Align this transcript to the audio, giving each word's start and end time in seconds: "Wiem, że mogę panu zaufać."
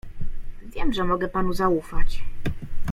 "Wiem, 0.73 0.93
że 0.93 1.03
mogę 1.03 1.27
panu 1.27 1.53
zaufać." 1.53 2.23